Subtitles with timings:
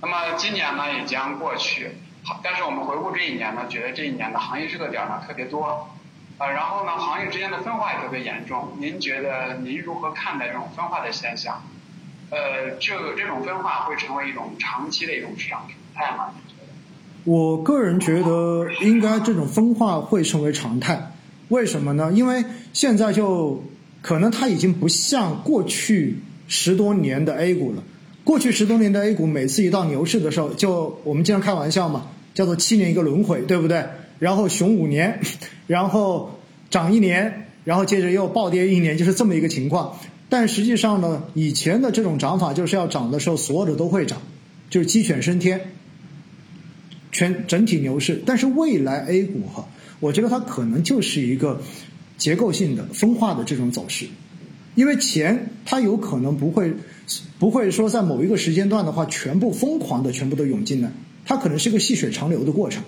[0.00, 1.90] 那么今年呢也将过去，
[2.42, 5.88] 但是我们回顾这一年呢，觉得这一年的行业热点呢特别多，
[6.38, 8.76] 呃，然后呢行业之间的分化也特别严重。
[8.78, 11.62] 您觉得您如何看待这种分化的现象？
[12.30, 16.30] 呃，这这种分化会成为一种长期的一种市场常态吗？
[17.24, 21.12] 我个人觉得，应该这种分化会成为常态。
[21.48, 22.12] 为什么呢？
[22.12, 23.64] 因为现在就
[24.02, 26.18] 可能它已经不像过去
[26.48, 27.82] 十多年的 A 股了。
[28.26, 33.86] 过去十多年的 A 股，每次一到牛市的时候，就我们经常开玩笑嘛，叫做七年一个轮回，对不对？
[34.18, 35.20] 然后熊五年，
[35.68, 39.96] 然后涨一年，然后接着又暴跌一年，就是这么一个情况。
[40.28, 44.20] 但实际上呢，以前的这种涨法就是要涨的时候，所有的都会涨，
[44.70, 45.60] 就是鸡犬升天，
[47.12, 48.20] 全整体牛市。
[48.26, 49.68] 但是未来 A 股哈，
[50.00, 51.62] 我觉得它可能就是一个
[52.16, 54.06] 结构性的分化的这种走势，
[54.76, 56.72] 因为钱它有可能不会
[57.40, 60.92] 不会说在某一个时间段的话，全部疯狂的全部都涌进来，
[61.24, 62.84] 它可能是一个细水长流的过程。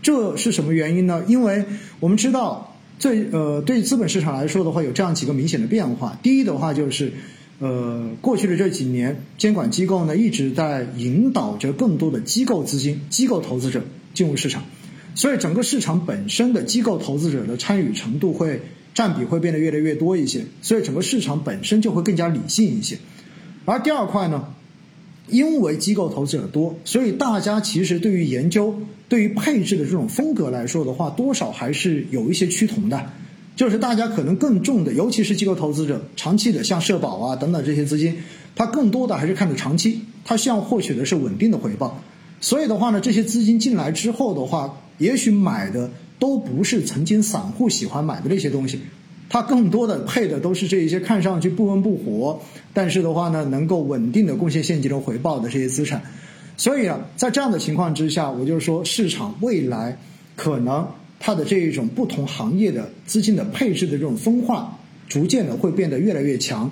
[0.00, 1.24] 这是什么原因呢？
[1.26, 1.64] 因为
[1.98, 2.68] 我们知道。
[3.00, 6.18] 最呃，对资本市场来说的话，有这样几个明显的变化。
[6.22, 7.14] 第一的话就是，
[7.58, 13.82] 呃，过去的这几年，监管机构呢一直在引导着更多的机构资金、机构投资者
[14.12, 14.64] 进入市场，
[15.14, 18.60] 所以整个市场本身的机构投资者的参与程度会
[18.94, 22.98] 占比会变得越来越多一些，所以整个市场本身就会更加理性一些。
[23.64, 24.54] 而第二块呢？
[25.28, 28.74] 因为机构投资者多，所以大家其实对于研究、
[29.08, 33.10] 对于配置的这种风格来说的话，多少还是有一些趋同的。
[33.54, 38.16] 就是大家可能更重的，尤其是机构投资者，长期的像社保啊等等这些资金，
[38.56, 42.02] 它更多的还是看着长期，它希望获取的是稳定的回报。
[42.40, 45.88] 所以的话呢，这些资金进来之后的话，也许买的
[46.20, 48.78] 都不是曾经散户喜欢买的那些东西。
[49.28, 52.40] 它更多的配的都是这一些看上去不温不火，
[52.74, 56.02] 但是的话呢，能够稳定的贡献现金流回报的这些资产。
[56.56, 59.98] 所以啊，在这样的情况之下，我就是说，市场未来
[60.36, 60.86] 可能
[61.18, 64.78] 它的这一种不同行业的资金的配置的这种分化，
[65.08, 66.70] 逐渐的会变得越来越强，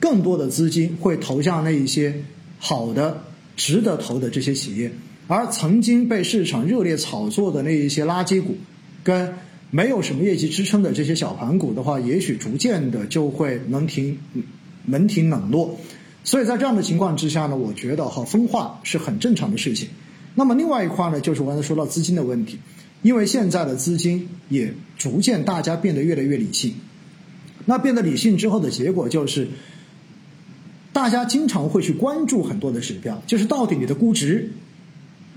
[0.00, 2.12] 更多的资金会投向那一些
[2.58, 3.22] 好的、
[3.56, 4.90] 值得投的这些企业，
[5.28, 8.56] 而曾经被市场热烈炒作的那一些垃圾股，
[9.10, 9.34] 跟。
[9.72, 14.18] 没有什么业绩支撑的这些小盘股的话，也许逐渐的就会门庭
[14.84, 15.78] 门庭冷落。
[16.24, 19.90] 所以在这样的情况之下呢，我觉得哈分化是很正常的事情。
[20.34, 22.58] 那么另外一块呢，就是我刚才说到资金的问题，
[23.02, 26.74] 因为现在的资金也逐渐大家变得越来越理性。
[27.64, 29.46] 那变得理性之后的结果就是，
[30.92, 34.50] 大家经常会去关注很多的指标，就是到底你的估值。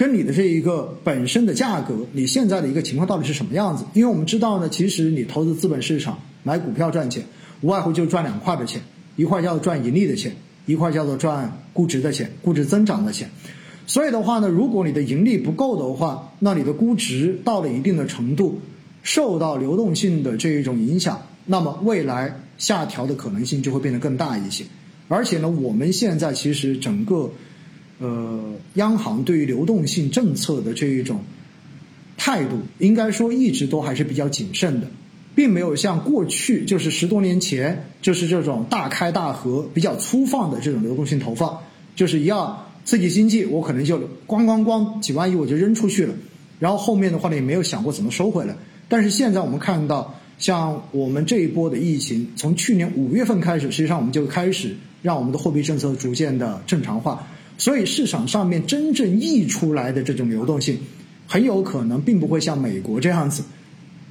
[0.00, 3.84] 跟你的这一个本身的价格，你现在的一个情况到底是什么样子？
[3.92, 7.22] 因为我们知道呢，其实你投资资本市场买股票赚钱，
[7.60, 8.80] 无外乎就赚两块的钱，
[9.16, 10.32] 一块叫做赚盈利的钱，
[10.64, 13.28] 一块叫做赚估值的钱，估值增长的钱。
[13.86, 18.58] 所以的话呢，如果你的盈利不够的话，那你的估值到了一定的程度，
[19.02, 24.64] 受到流动性的这一种影响，那么未来下调的可能性就会变得更大一些。
[25.08, 27.30] 而且呢，我们现在其实整个。
[28.00, 31.20] 呃，央行对于流动性政策的这一种
[32.16, 34.86] 态度，应该说一直都还是比较谨慎的，
[35.34, 41.58] 并没有像过去就是十多年前就是这种大开大合、比较粗放的这种流动性投放，
[41.94, 46.14] 就是一样刺激经济，我可能就咣咣咣几万亿我就扔出去了，
[46.58, 48.56] 然后后面的话呢也没有想过怎么收回来。
[48.88, 57.26] 但是现在我们看到，像我们这一波的疫情，从去年五月份开始，实际上我们就开始让我们的货币政策逐渐的正常化。
[57.60, 60.78] 所以市场上面真正溢出来的这种流动性，
[61.26, 63.42] 很有可能并不会像美国这样子。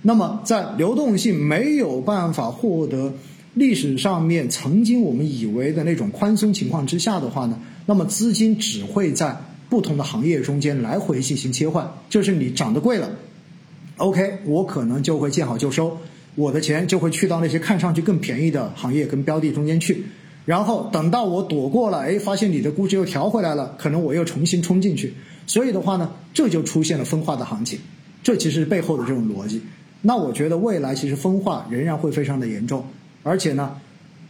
[0.04, 3.12] 那么在流动性没有办法获得
[3.56, 9.36] 历史上面曾经我们以为的那种宽松情况之下的话呢，那么资金只会在
[9.68, 11.92] 不同的行业中间来回进行切换。
[12.08, 13.10] 就是你涨得贵了
[13.98, 15.98] ，OK，我可能就会见好就收，
[16.36, 20.04] 我的钱就会去到那些看上去更便宜的行业跟标的中间去。
[20.50, 25.14] 然后等到我躲过了，哎，发现你的估值又调回来了，可能我又重新冲进去，
[25.46, 27.78] 所以的话呢，这就出现了分化的行情，
[28.24, 29.62] 这其实背后的这种逻辑。
[30.02, 32.84] 那我觉得未来其实分化仍然会非常的严重，
[33.22, 33.76] 而且呢，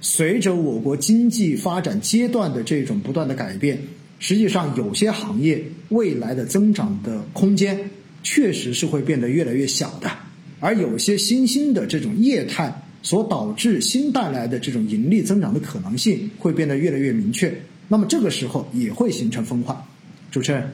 [0.01, 3.79] 随着我国经济发展阶段的这种不断的改变，
[4.19, 7.79] 实际上有些行业未来的增长的空间
[8.23, 10.11] 确实是会变得越来越小的，
[10.59, 12.83] 而有些新兴的这种业态。
[13.01, 17.53] 所导致新带来的这种盈利增长的可能性会变得越来越明确，
[17.87, 19.85] 那么这个时候也会形成分化。
[20.31, 20.69] 主持人。